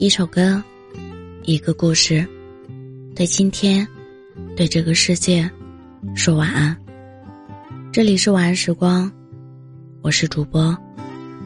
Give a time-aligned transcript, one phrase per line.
[0.00, 0.62] 一首歌，
[1.42, 2.26] 一个故事，
[3.14, 3.86] 对今天，
[4.56, 5.48] 对这个世界，
[6.14, 6.74] 说晚安。
[7.92, 9.12] 这里是晚安时光，
[10.00, 10.74] 我是主播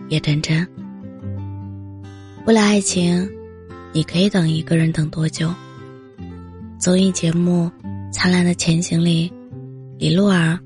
[0.09, 0.65] 叶真真。
[2.47, 3.29] 为了爱情，
[3.93, 5.53] 你可以等一个人等多久？
[6.79, 7.69] 综艺节目
[8.13, 9.33] 《灿烂的前行》里，
[9.99, 10.57] 李璐儿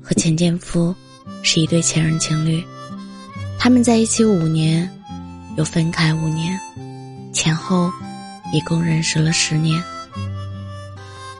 [0.00, 0.94] 和钱建夫
[1.42, 2.62] 是一对前任情侣，
[3.58, 4.88] 他们在一起五年，
[5.56, 6.56] 又分开五年。
[7.34, 7.90] 前后，
[8.52, 9.82] 一共认识了十年。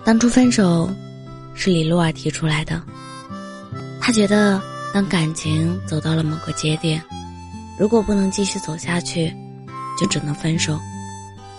[0.04, 0.90] 当初分手，
[1.54, 2.82] 是李露儿提出来的。
[4.00, 4.60] 他觉得，
[4.92, 7.00] 当感情走到了某个节点，
[7.78, 9.32] 如果不能继续走下去，
[9.98, 10.78] 就只能分手。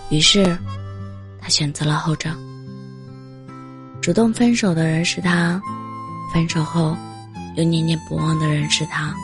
[0.10, 0.56] 于是，
[1.42, 2.30] 他选择了后者。
[4.02, 5.60] 主动分手的人是他，
[6.34, 6.96] 分手后
[7.56, 9.16] 又念念不忘的人是他。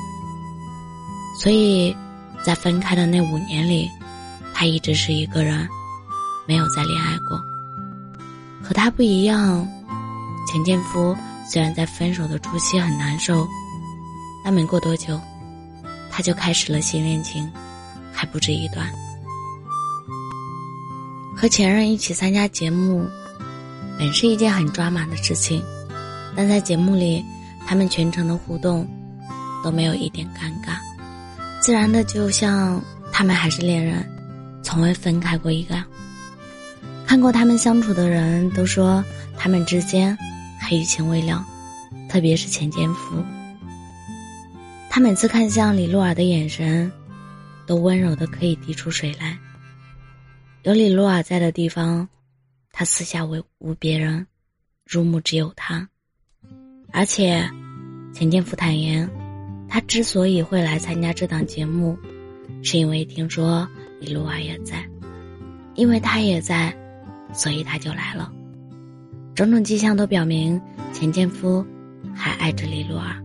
[1.38, 1.96] 所以，
[2.44, 3.92] 在分开的那五年里。
[4.62, 5.68] 他一直是一个人，
[6.48, 7.36] 没有再恋爱过。
[8.62, 9.68] 和他不一样，
[10.48, 11.18] 钱建夫
[11.50, 13.48] 虽然在分手的初期很难受，
[14.46, 15.20] 但没过多久，
[16.12, 17.52] 他就开始了新恋情，
[18.14, 18.88] 还不止一段。
[21.36, 23.10] 和前任一起参加节目，
[23.98, 25.60] 本是一件很抓马的事情，
[26.36, 27.26] 但在节目里，
[27.66, 28.88] 他们全程的互动
[29.64, 30.78] 都没有一点尴尬，
[31.60, 32.80] 自然的就像
[33.12, 34.08] 他们还是恋人。
[34.64, 35.84] 从未分开过一个。
[37.06, 39.04] 看过他们相处的人都说，
[39.38, 40.18] 他们之间
[40.60, 41.46] 还余情未了，
[42.08, 43.22] 特别是钱建福。
[44.90, 46.90] 他每次看向李洛儿的眼神，
[47.66, 49.38] 都温柔的可以滴出水来。
[50.64, 52.08] 有李洛儿在的地方，
[52.72, 54.26] 他四下为无别人，
[54.86, 55.90] 入目只有他。
[56.94, 57.50] 而且，
[58.14, 59.10] 钱建福坦言，
[59.68, 61.98] 他之所以会来参加这档节目，
[62.64, 63.68] 是因为听说。
[64.02, 64.84] 李洛儿也在，
[65.76, 66.76] 因为他也在，
[67.32, 68.32] 所以他就来了。
[69.36, 70.60] 种种迹象都表明
[70.92, 71.66] 钱建夫
[72.16, 73.16] 还爱着李露儿，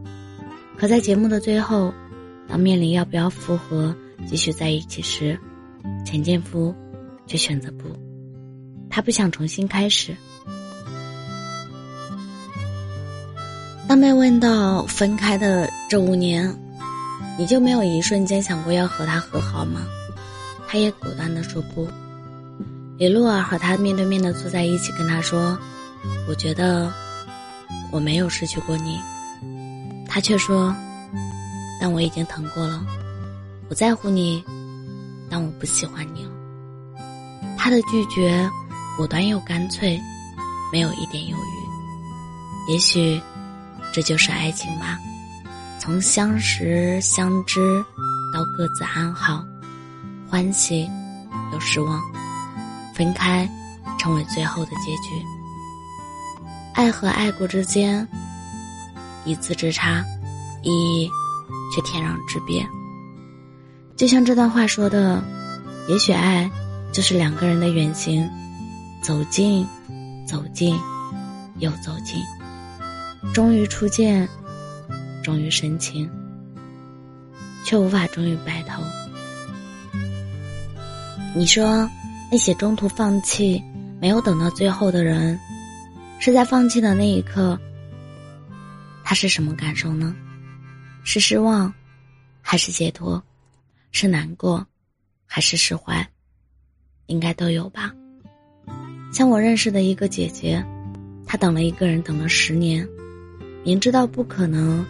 [0.77, 1.93] 可在节目的最后，
[2.47, 5.39] 当面临要不要复合、继续在一起时，
[6.05, 6.75] 钱建夫
[7.27, 7.89] 却选择不，
[8.91, 10.15] 他不想重新开始。
[13.89, 16.55] 当被问到分开的这五年，
[17.39, 19.87] 你就没有一瞬间想过要和他和好吗？
[20.67, 21.89] 他也果断的说不。
[22.99, 25.59] 李洛儿和他面对面的坐在一起，跟他说
[26.29, 26.93] ：“我觉得
[27.93, 28.99] 我没有失去过你。”
[30.09, 30.75] 他却说
[31.81, 32.85] ：“但我已经疼过了。
[33.69, 34.43] 我在乎你，
[35.29, 36.31] 但我不喜欢你了。”
[37.59, 38.49] 他的拒绝
[38.97, 40.01] 果断又干脆，
[40.73, 42.73] 没有一点犹豫。
[42.73, 43.21] 也许
[43.93, 44.99] 这就是爱情吧，
[45.79, 47.85] 从相识相知
[48.33, 49.45] 到各自安好。
[50.29, 50.91] 欢喜，
[51.53, 52.01] 又失望，
[52.95, 53.49] 分开，
[53.99, 55.25] 成为最后的结局。
[56.75, 58.07] 爱和爱过之间，
[59.25, 60.05] 一字之差，
[60.63, 61.11] 意义
[61.75, 62.67] 却天壤之别。
[63.97, 65.23] 就像这段话说的，
[65.89, 66.51] 也许爱
[66.93, 68.29] 就是两个人的远行，
[69.03, 69.67] 走近，
[70.27, 70.79] 走近，
[71.59, 72.21] 又走近，
[73.33, 74.29] 终于初见，
[75.23, 76.11] 终于深情，
[77.65, 78.83] 却无法终于白头。
[81.37, 81.87] 你说，
[82.33, 83.63] 那些中途放弃、
[84.01, 85.39] 没有等到最后的人，
[86.19, 87.61] 是在放弃的那一刻，
[89.05, 90.17] 他是什么感受呢？
[91.05, 91.71] 是失望，
[92.41, 93.23] 还是解脱？
[93.93, 94.67] 是难过，
[95.27, 96.09] 还是释怀？
[97.05, 97.93] 应该都有吧。
[99.13, 100.65] 像我认识的一个姐姐，
[101.27, 102.89] 她等了一个人等了十年，
[103.63, 104.83] 明知道不可能，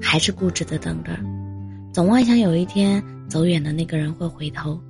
[0.00, 1.14] 还是固执的等着，
[1.92, 4.80] 总妄想有一天走远的那个人会回头。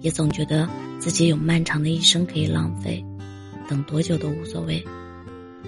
[0.00, 3.04] 也总觉得自己有漫长的一生可以浪费，
[3.68, 4.84] 等多久都无所谓。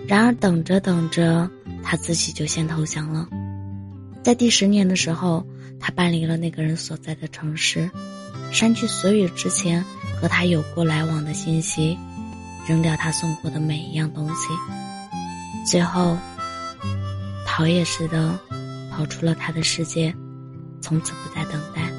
[0.06, 1.48] 然而等着等着，
[1.82, 3.28] 他自己就先投降了。
[4.22, 5.46] 在第十年的时候，
[5.78, 7.90] 他搬离了那个人所在的城市，
[8.52, 9.84] 删去所有之前
[10.20, 11.96] 和他有过来往的信息，
[12.68, 14.48] 扔掉他送过的每一样东西，
[15.66, 16.16] 最后
[17.46, 18.38] 逃也似的
[18.90, 20.14] 跑出了他的世界，
[20.80, 21.89] 从此不再等待。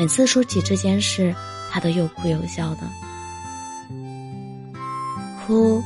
[0.00, 1.34] 每次说起这件事，
[1.70, 2.90] 他都又哭又笑的。
[5.46, 5.82] 哭，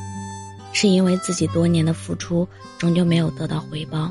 [0.71, 2.47] 是因为自己多年的付出
[2.77, 4.09] 终究没有得到回报，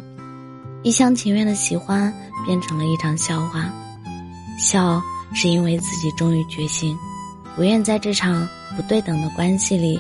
[0.83, 2.13] 一厢情愿的喜欢
[2.45, 3.63] 变成了一场笑话；
[4.59, 5.03] 笑，
[5.33, 6.95] 是因为自己终于觉醒，
[7.57, 8.47] 不愿在这场
[8.77, 9.99] 不对等的关系里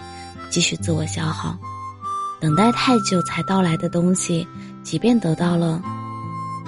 [0.50, 1.56] 继续自我消耗。
[2.42, 4.46] 等待太久才到来的东西，
[4.82, 5.80] 即便得到了，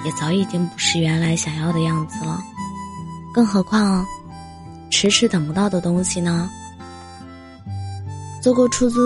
[0.07, 2.43] 也早已经不是原来想要的样子了。
[3.37, 4.03] 更何况，
[4.89, 6.49] 迟迟等不到的东西呢？
[8.41, 8.99] 坐过出租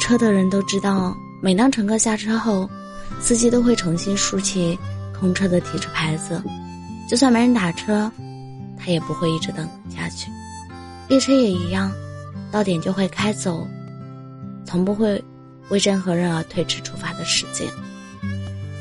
[0.00, 2.70] 车的人都知道，每当乘客下车后，
[3.20, 4.78] 司机都会重新竖起
[5.18, 6.40] 空车的提车牌子，
[7.08, 8.08] 就算没人打车，
[8.78, 10.30] 他也不会一直等下去。
[11.08, 11.90] 列车也一样，
[12.52, 13.66] 到点就会开走，
[14.64, 15.20] 从不会
[15.70, 17.66] 为任何人而推迟出发的时间，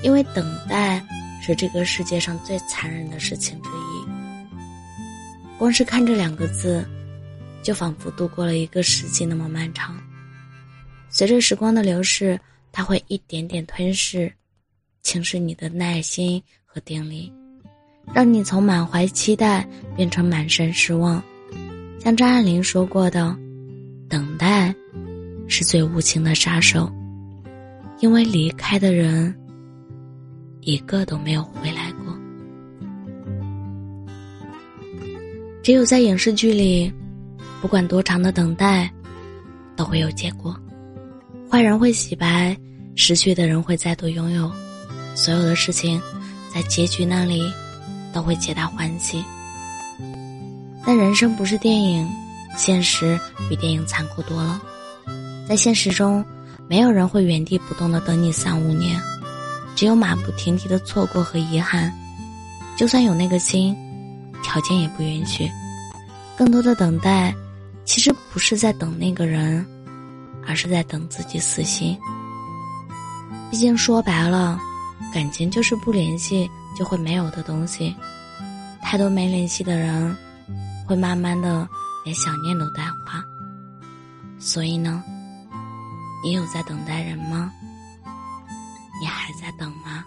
[0.03, 1.03] 因为等待
[1.41, 4.00] 是这个世界上最残忍的事情之一。
[5.61, 6.83] 光是看这两个字。
[7.61, 9.95] 就仿佛度过了一个世纪那么漫长。
[11.09, 12.39] 随着时光的流逝，
[12.71, 14.33] 它会一点点吞噬、
[15.03, 17.31] 侵蚀你的耐心和定力，
[18.15, 19.63] 让你从满怀期待
[19.95, 21.23] 变成满身失望。
[21.99, 23.37] 像张爱玲说过的
[24.09, 24.73] ：“等待
[25.47, 26.91] 是最无情的杀手，
[27.99, 29.31] 因为离开的人
[30.61, 32.10] 一个都没有回来过。
[35.63, 36.91] 只有在影视剧里。”
[37.61, 38.91] 不管多长的等待，
[39.75, 40.59] 都会有结果。
[41.47, 42.57] 坏人会洗白，
[42.95, 44.51] 失去的人会再度拥有。
[45.13, 46.01] 所有的事情，
[46.51, 47.43] 在结局那里，
[48.11, 49.23] 都会皆大欢喜。
[50.83, 52.09] 但人生不是电影，
[52.57, 54.59] 现实比电影残酷多了。
[55.47, 56.25] 在现实中，
[56.67, 58.99] 没有人会原地不动的等你三五年，
[59.75, 61.93] 只有马不停蹄的错过和遗憾。
[62.75, 63.77] 就算有那个心，
[64.41, 65.49] 条件也不允许。
[66.37, 67.33] 更多的等待。
[67.83, 69.65] 其实不是在等那个人，
[70.47, 71.97] 而是在等自己死心。
[73.49, 74.57] 毕竟说白了，
[75.11, 77.93] 感情就是不联系就会没有的东西。
[78.81, 80.15] 太多没联系的人，
[80.87, 81.67] 会慢慢的
[82.05, 83.21] 连想念都淡化。
[84.39, 85.03] 所以呢，
[86.23, 87.51] 你有在等待人吗？
[89.01, 90.05] 你还在等吗？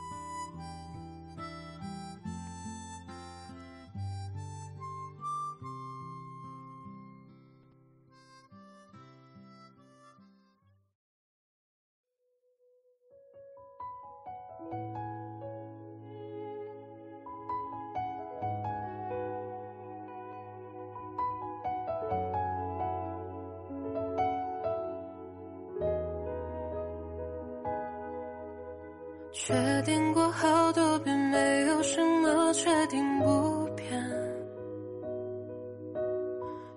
[29.46, 33.84] 确定过好多遍，没有什么确定不变。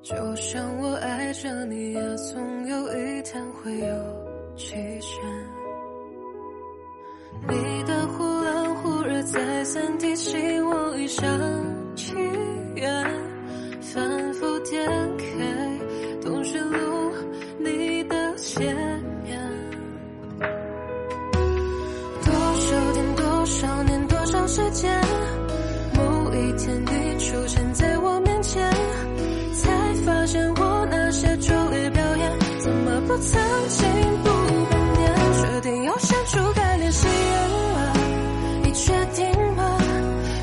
[0.01, 3.16] 就像我爱着你，也总有一
[24.57, 24.92] 时间，
[25.94, 28.68] 某一天你出现在我面前，
[29.54, 33.39] 才发现我那些拙劣表演，怎么不曾
[33.69, 33.88] 进
[34.24, 34.30] 步
[34.71, 35.13] 半年？
[35.39, 37.94] 决定要删除该联系人了，
[38.63, 39.77] 你确定吗？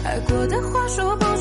[0.04, 1.33] 爱过的话说不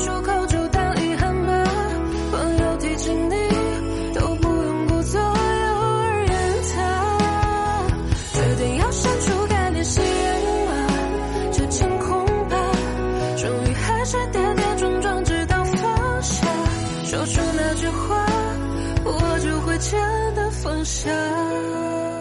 [20.64, 22.13] 放下。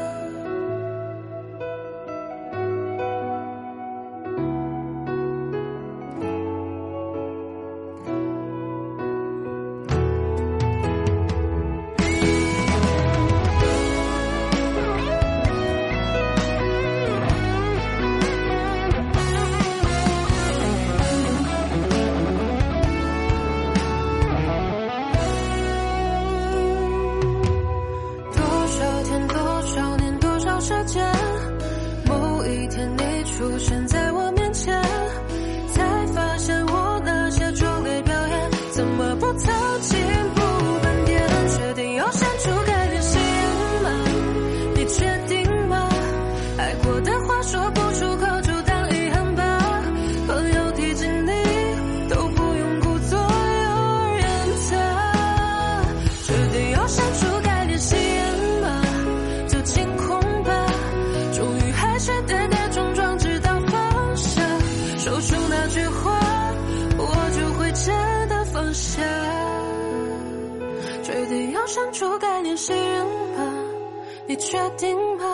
[74.34, 75.25] 你确定吗？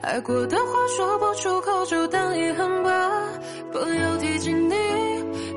[0.00, 0.64] 爱过的话
[0.96, 2.90] 说不出口，就当遗憾吧。
[3.70, 4.74] 朋友提起你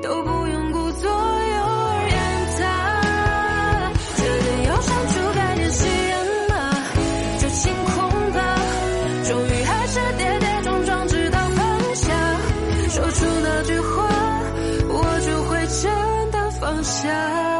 [0.02, 2.18] 都不用故作而言。
[2.58, 6.84] 他，这也要删除该联系人吗？
[7.38, 8.60] 就清空吧。
[9.24, 12.12] 终于还是跌跌撞撞，直到放下。
[12.90, 14.42] 说出那句话，
[14.90, 17.57] 我就会真的放下。